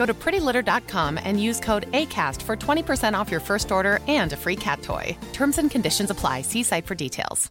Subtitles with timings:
[0.00, 4.36] Go to prettylitter.com and use code ACAST for 20% off your first order and a
[4.36, 5.14] free cat toy.
[5.34, 6.40] Terms and conditions apply.
[6.40, 7.50] See site for details.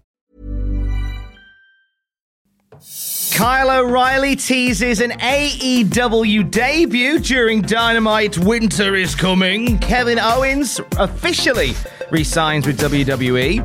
[3.35, 9.77] Kyle O'Reilly teases an AEW debut during Dynamite Winter is Coming.
[9.77, 11.73] Kevin Owens officially
[12.09, 13.59] resigns with WWE.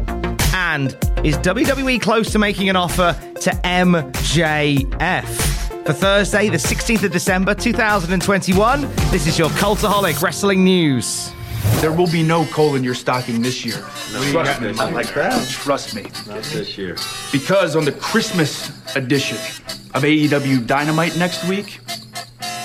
[0.52, 0.88] And
[1.24, 5.53] is WWE close to making an offer to MJF?
[5.84, 11.30] For Thursday, the 16th of December, 2021, this is your Cultaholic Wrestling News.
[11.82, 13.76] There will be no coal in your stocking this year.
[14.30, 14.72] Trust me.
[14.72, 15.46] Not like that.
[15.50, 16.04] Trust me.
[16.26, 16.96] Not this year.
[17.32, 19.36] Because on the Christmas edition
[19.94, 21.80] of AEW Dynamite next week,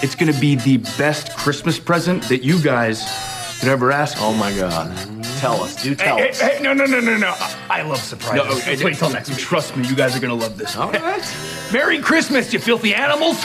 [0.02, 3.04] it's going to be the best Christmas present that you guys
[3.60, 4.18] could ever ask.
[4.22, 4.96] Oh my God.
[5.40, 5.82] Tell us.
[5.82, 6.40] Do tell Hey, us.
[6.40, 7.34] hey, hey, no, no, no, no, no.
[7.38, 8.46] I, I love surprises.
[8.66, 9.38] No, Let's wait till next week.
[9.40, 10.76] Trust me, you guys are going to love this.
[10.78, 11.36] All right.
[11.72, 13.40] Merry Christmas, you filthy animals.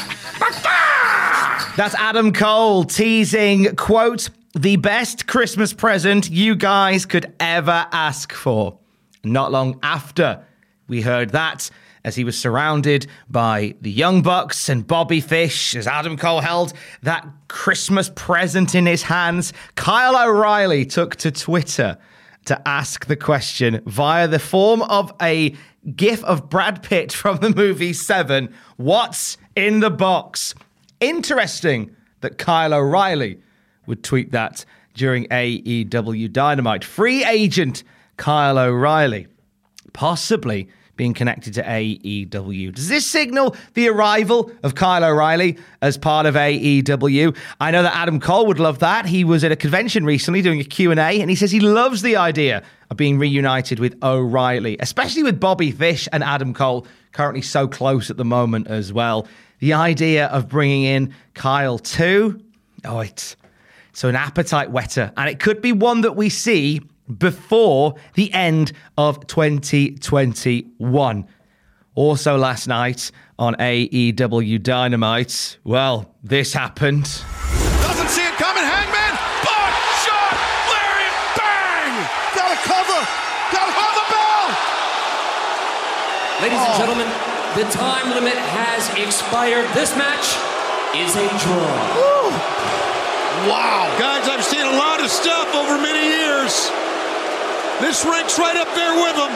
[1.76, 8.78] That's Adam Cole teasing, quote, the best Christmas present you guys could ever ask for.
[9.24, 10.42] Not long after
[10.88, 11.68] we heard that,
[12.02, 16.72] as he was surrounded by the Young Bucks and Bobby Fish, as Adam Cole held
[17.02, 21.98] that Christmas present in his hands, Kyle O'Reilly took to Twitter
[22.46, 25.54] to ask the question via the form of a
[25.96, 30.54] gif of Brad Pitt from the movie Seven What's in the box?
[31.00, 33.40] Interesting that Kyle O'Reilly
[33.86, 36.84] would tweet that during AEW Dynamite.
[36.84, 37.82] Free agent
[38.16, 39.26] Kyle O'Reilly,
[39.92, 42.74] possibly being connected to AEW.
[42.74, 47.36] Does this signal the arrival of Kyle O'Reilly as part of AEW?
[47.60, 49.06] I know that Adam Cole would love that.
[49.06, 52.16] He was at a convention recently doing a Q&A and he says he loves the
[52.16, 57.66] idea of being reunited with O'Reilly, especially with Bobby Fish and Adam Cole currently so
[57.66, 59.26] close at the moment as well.
[59.60, 62.40] The idea of bringing in Kyle too,
[62.84, 63.36] oh, it's
[63.92, 66.80] so an appetite whetter, and it could be one that we see
[67.18, 71.26] before the end of 2021.
[71.94, 77.04] Also, last night on AEW Dynamite, well, this happened.
[77.04, 78.64] Doesn't see it coming.
[78.64, 79.14] Hangman.
[79.46, 79.72] Bot
[80.02, 80.34] shot.
[80.74, 81.14] Lariat.
[81.38, 81.94] Bang.
[82.34, 83.00] Got a cover.
[83.54, 84.50] Got a cover bell.
[86.42, 86.78] Ladies and oh.
[86.82, 87.06] gentlemen,
[87.54, 89.70] the time limit has expired.
[89.74, 90.34] This match
[90.98, 91.78] is a draw.
[93.46, 93.86] Wow.
[93.98, 96.72] Guys, I've seen a lot of stuff over many years.
[97.84, 99.28] This ranks right up there with them.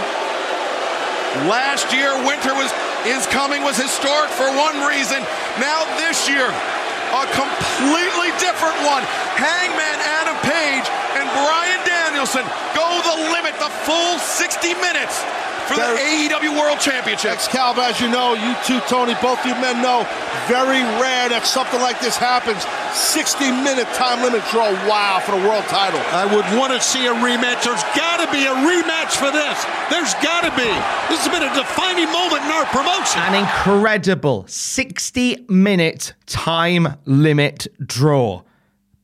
[1.53, 2.73] Last year, Winter was
[3.05, 5.21] is coming was historic for one reason.
[5.61, 9.05] Now this year, a completely different one.
[9.37, 10.89] Hangman Adam Page
[11.35, 12.45] Bryan Danielson
[12.75, 15.25] go the limit, the full 60 minutes
[15.69, 17.33] for the AEW World Championship.
[17.33, 20.09] Excalibur, as you know, you two, Tony, both you men know,
[20.49, 22.65] very rare that something like this happens.
[22.97, 24.73] 60 minute time limit draw.
[24.89, 26.01] Wow, for the world title.
[26.09, 27.69] I would want to see a rematch.
[27.69, 29.57] There's got to be a rematch for this.
[29.93, 30.73] There's got to be.
[31.13, 33.21] This has been a defining moment in our promotion.
[33.29, 38.41] An incredible 60 minute time limit draw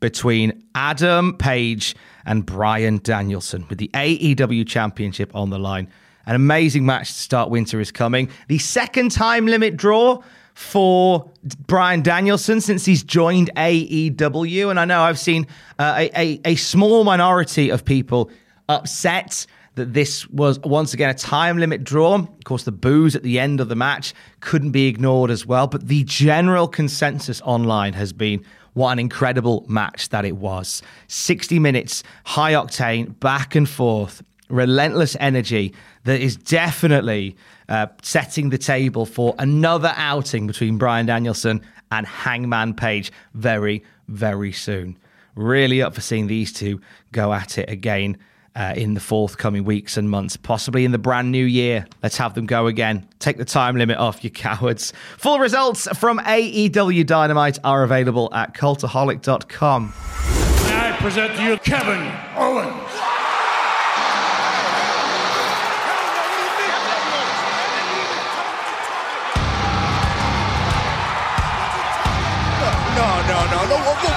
[0.01, 1.95] between Adam Page
[2.27, 5.89] and Bryan Danielson with the AEW Championship on the line.
[6.27, 8.31] An amazing match to start Winter is coming.
[8.49, 10.23] The second time limit draw
[10.55, 11.31] for
[11.67, 14.71] Bryan Danielson since he's joined AEW.
[14.71, 15.47] And I know I've seen
[15.79, 18.31] uh, a, a, a small minority of people
[18.69, 22.15] upset that this was once again a time limit draw.
[22.15, 25.67] Of course, the boos at the end of the match couldn't be ignored as well.
[25.67, 28.44] But the general consensus online has been
[28.75, 30.82] what an incredible match that it was.
[31.09, 35.73] 60 minutes, high octane, back and forth, relentless energy
[36.05, 37.37] that is definitely
[37.69, 44.53] uh, setting the table for another outing between Bryan Danielson and Hangman Page very, very
[44.53, 44.99] soon.
[45.35, 46.81] Really up for seeing these two
[47.12, 48.19] go at it again
[48.56, 51.87] uh, in the forthcoming weeks and months, possibly in the brand new year.
[52.03, 53.06] Let's have them go again.
[53.19, 54.93] Take the time limit off, you cowards.
[55.19, 59.93] Full results from AEW Dynamite are available at cultaholic.com.
[59.97, 62.75] I present to you Kevin Owens.
[72.95, 74.13] No, no, no, no.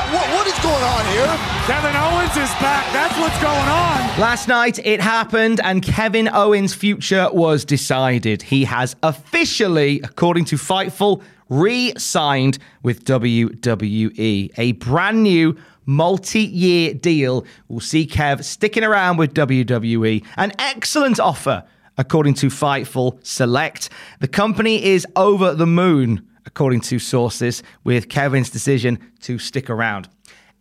[0.88, 1.34] On here?
[1.68, 2.92] Kevin Owens is back.
[2.94, 4.20] That's what's going on.
[4.20, 8.42] Last night it happened, and Kevin Owens' future was decided.
[8.42, 14.52] He has officially, according to Fightful, re signed with WWE.
[14.58, 20.24] A brand new multi year deal will see Kev sticking around with WWE.
[20.38, 21.64] An excellent offer,
[21.98, 23.90] according to Fightful Select.
[24.20, 30.08] The company is over the moon, according to sources, with Kevin's decision to stick around.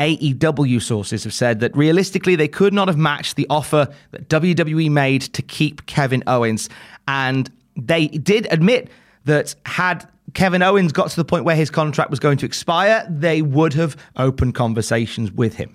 [0.01, 4.91] AEW sources have said that realistically they could not have matched the offer that WWE
[4.91, 6.69] made to keep Kevin Owens.
[7.09, 8.91] And they did admit
[9.25, 13.07] that had Kevin Owens got to the point where his contract was going to expire,
[13.09, 15.75] they would have opened conversations with him.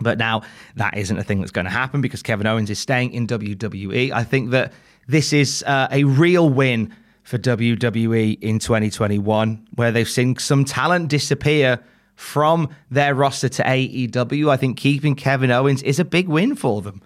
[0.00, 0.42] But now
[0.76, 4.12] that isn't a thing that's going to happen because Kevin Owens is staying in WWE.
[4.12, 4.72] I think that
[5.06, 11.08] this is uh, a real win for WWE in 2021, where they've seen some talent
[11.08, 11.78] disappear
[12.20, 14.50] from their roster to AEW.
[14.50, 17.00] I think keeping Kevin Owens is a big win for them.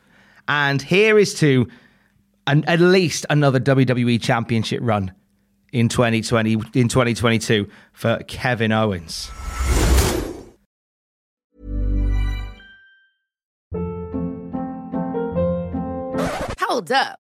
[0.49, 1.69] And here is to
[2.49, 5.13] an, at least another WWE championship run
[5.73, 9.31] in 2020 in 2022 for Kevin Owens.
[16.59, 17.24] Hold up.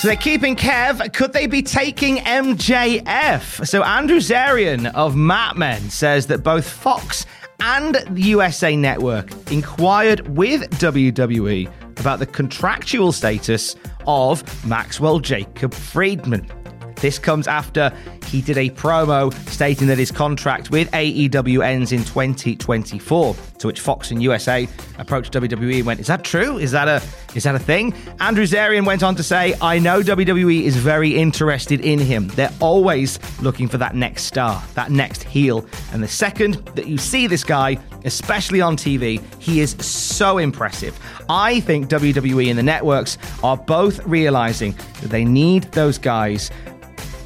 [0.00, 1.12] So they're keeping Kev.
[1.12, 3.66] Could they be taking MJF?
[3.66, 7.26] So Andrew Zarian of Mat Men says that both Fox
[7.60, 11.70] and the USA Network inquired with WWE
[12.00, 13.76] about the contractual status
[14.06, 16.50] of Maxwell Jacob Friedman.
[16.96, 17.92] This comes after
[18.30, 23.36] he did a promo stating that his contract with AEW ends in 2024.
[23.58, 24.66] To which Fox and USA
[24.98, 26.56] approached WWE and went, "Is that true?
[26.58, 27.02] Is that a
[27.34, 31.16] is that a thing?" Andrew Zarian went on to say, "I know WWE is very
[31.16, 32.28] interested in him.
[32.36, 35.66] They're always looking for that next star, that next heel.
[35.92, 40.98] And the second that you see this guy, especially on TV, he is so impressive.
[41.28, 46.50] I think WWE and the networks are both realizing that they need those guys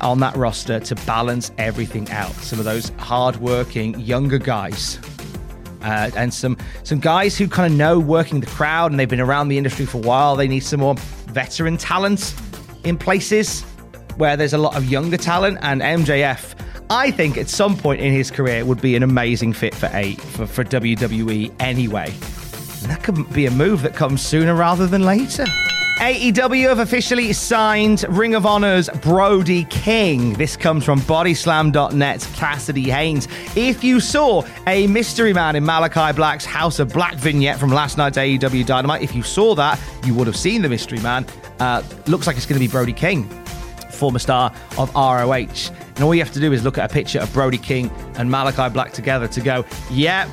[0.05, 2.33] on that roster to balance everything out.
[2.35, 4.99] Some of those hardworking younger guys.
[5.83, 9.21] Uh, and some some guys who kind of know working the crowd and they've been
[9.21, 10.35] around the industry for a while.
[10.37, 12.35] They need some more veteran talent
[12.85, 13.63] in places
[14.17, 15.59] where there's a lot of younger talent.
[15.61, 16.55] And MJF,
[16.89, 20.21] I think at some point in his career, would be an amazing fit for eight
[20.21, 22.07] for, for WWE anyway.
[22.09, 25.45] And that could be a move that comes sooner rather than later.
[25.99, 30.33] AEW have officially signed Ring of Honor's Brody King.
[30.35, 33.29] This comes from Bodyslam.net's Cassidy Haynes.
[33.55, 37.97] If you saw a mystery man in Malachi Black's House of Black vignette from last
[37.97, 41.25] night's AEW Dynamite, if you saw that, you would have seen the mystery man.
[41.61, 43.29] Uh, looks like it's going to be Brody King,
[43.91, 45.71] former star of ROH.
[45.95, 48.29] And all you have to do is look at a picture of Brody King and
[48.29, 50.29] Malachi Black together to go, yeah,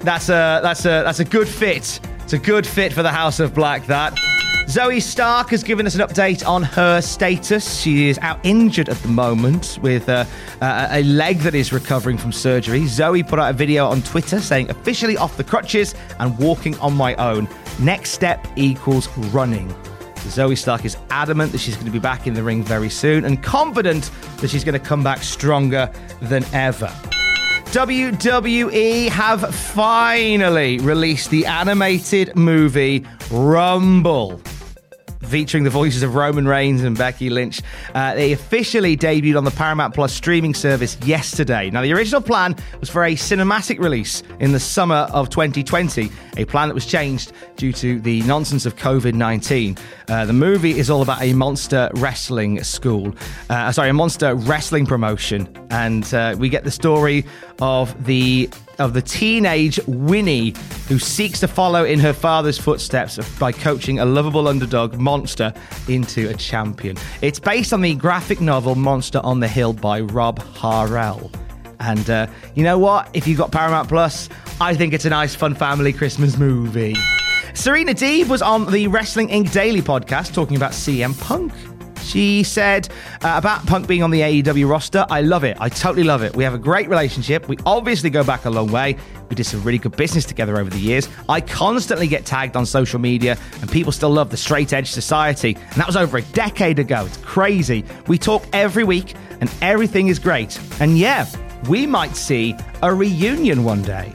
[0.00, 2.00] that's a that's a that's a good fit.
[2.24, 3.86] It's a good fit for the House of Black.
[3.86, 4.18] That.
[4.66, 7.80] Zoey Stark has given us an update on her status.
[7.80, 10.24] She is out injured at the moment with uh,
[10.62, 12.80] uh, a leg that is recovering from surgery.
[12.80, 16.94] Zoey put out a video on Twitter saying, officially off the crutches and walking on
[16.94, 17.46] my own.
[17.78, 19.68] Next step equals running.
[20.28, 23.26] Zoey Stark is adamant that she's going to be back in the ring very soon
[23.26, 25.92] and confident that she's going to come back stronger
[26.22, 26.90] than ever.
[27.66, 34.40] WWE have finally released the animated movie Rumble
[35.24, 37.60] featuring the voices of Roman Reigns and Becky Lynch.
[37.94, 41.70] Uh, they officially debuted on the Paramount Plus streaming service yesterday.
[41.70, 46.44] Now, the original plan was for a cinematic release in the summer of 2020, a
[46.44, 49.76] plan that was changed due to the nonsense of COVID 19.
[50.08, 53.14] Uh, the movie is all about a monster wrestling school,
[53.50, 57.24] uh, sorry, a monster wrestling promotion, and uh, we get the story
[57.60, 60.54] of the of the teenage Winnie
[60.88, 65.52] who seeks to follow in her father's footsteps by coaching a lovable underdog monster
[65.88, 66.96] into a champion.
[67.22, 71.32] It's based on the graphic novel Monster on the Hill by Rob Harrell.
[71.80, 73.08] And uh, you know what?
[73.14, 74.28] If you've got Paramount Plus,
[74.60, 76.96] I think it's a nice, fun family Christmas movie.
[77.54, 79.52] Serena Deeb was on the Wrestling Inc.
[79.52, 81.52] Daily podcast talking about CM Punk.
[82.04, 82.88] She said
[83.22, 85.56] uh, about Punk being on the AEW roster, I love it.
[85.60, 86.36] I totally love it.
[86.36, 87.48] We have a great relationship.
[87.48, 88.96] We obviously go back a long way.
[89.28, 91.08] We did some really good business together over the years.
[91.28, 95.56] I constantly get tagged on social media, and people still love the straight edge society.
[95.56, 97.06] And that was over a decade ago.
[97.06, 97.84] It's crazy.
[98.06, 100.60] We talk every week, and everything is great.
[100.80, 101.26] And yeah,
[101.68, 104.12] we might see a reunion one day.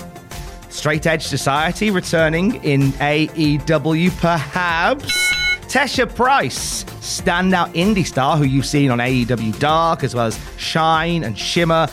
[0.70, 5.49] Straight Edge Society returning in AEW, perhaps.
[5.70, 11.24] Tesha Price, standout indie star who you've seen on AEW Dark as well as Shine
[11.24, 11.88] and Shimmer.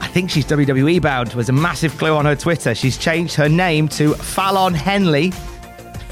[0.00, 2.74] I think she's WWE bound, was a massive clue on her Twitter.
[2.74, 5.34] She's changed her name to Fallon Henley,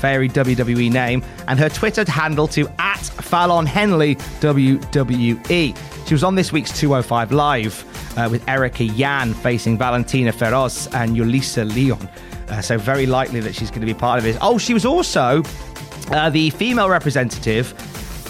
[0.00, 6.06] very WWE name, and her Twitter handle to at Fallon Henley WWE.
[6.06, 11.16] She was on this week's 205 Live uh, with Erica Yan facing Valentina Feroz and
[11.16, 12.06] Yulisa Leon.
[12.50, 14.36] Uh, so very likely that she's going to be part of this.
[14.42, 15.42] Oh, she was also
[16.10, 17.74] uh, the female representative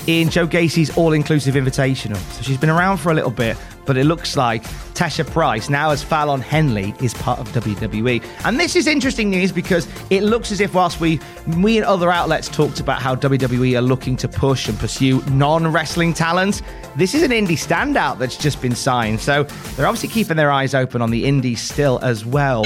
[0.08, 2.16] in Joe Gacy's All Inclusive Invitational.
[2.32, 5.90] So she's been around for a little bit, but it looks like Tesha Price, now
[5.90, 8.24] as Fallon Henley, is part of WWE.
[8.44, 11.20] And this is interesting news because it looks as if whilst we
[11.58, 16.14] we and other outlets talked about how WWE are looking to push and pursue non-wrestling
[16.14, 16.62] talent,
[16.96, 19.20] this is an indie standout that's just been signed.
[19.20, 19.42] So
[19.76, 22.64] they're obviously keeping their eyes open on the indies still as well.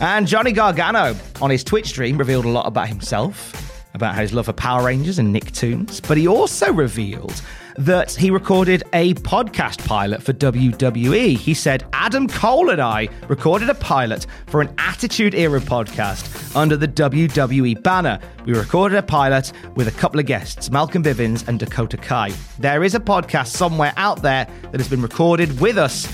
[0.00, 4.46] And Johnny Gargano on his Twitch stream revealed a lot about himself about his love
[4.46, 7.42] for Power Rangers and Nicktoons, but he also revealed
[7.76, 11.36] that he recorded a podcast pilot for WWE.
[11.36, 16.76] He said, Adam Cole and I recorded a pilot for an Attitude Era podcast under
[16.76, 18.18] the WWE banner.
[18.44, 22.32] We recorded a pilot with a couple of guests, Malcolm Bivens and Dakota Kai.
[22.58, 26.06] There is a podcast somewhere out there that has been recorded with us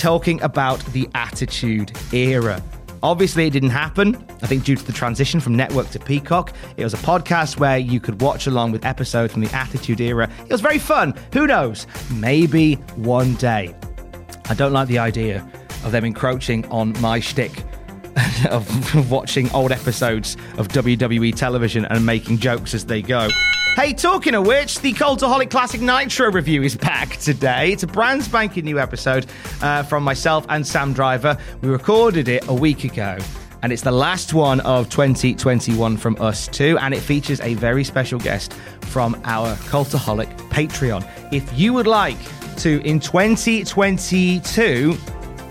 [0.00, 2.62] talking about the Attitude Era.
[3.02, 4.14] Obviously, it didn't happen.
[4.42, 7.78] I think due to the transition from network to Peacock, it was a podcast where
[7.78, 10.30] you could watch along with episodes from the Attitude Era.
[10.44, 11.14] It was very fun.
[11.32, 11.86] Who knows?
[12.14, 13.74] Maybe one day.
[14.48, 15.46] I don't like the idea
[15.84, 17.64] of them encroaching on my shtick
[18.50, 23.28] of watching old episodes of WWE television and making jokes as they go.
[23.74, 27.72] Hey, talking of which, the Cultaholic Classic Nitro review is back today.
[27.72, 29.24] It's a brand spanking new episode
[29.62, 31.38] uh, from myself and Sam Driver.
[31.62, 33.16] We recorded it a week ago.
[33.62, 37.84] And it's the last one of 2021 from us too, and it features a very
[37.84, 41.08] special guest from our Cultaholic Patreon.
[41.32, 42.18] If you would like
[42.58, 44.98] to, in 2022,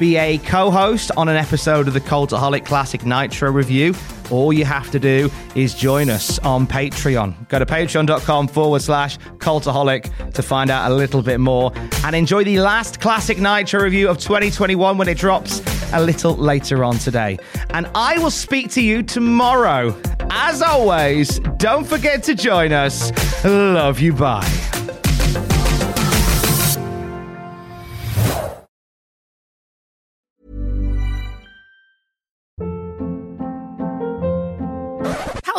[0.01, 3.93] be a co host on an episode of the Cultaholic Classic Nitro review,
[4.31, 7.47] all you have to do is join us on Patreon.
[7.49, 11.71] Go to patreon.com forward slash cultaholic to find out a little bit more
[12.03, 15.61] and enjoy the last Classic Nitro review of 2021 when it drops
[15.93, 17.37] a little later on today.
[17.69, 19.95] And I will speak to you tomorrow.
[20.31, 23.11] As always, don't forget to join us.
[23.45, 24.13] Love you.
[24.13, 24.90] Bye.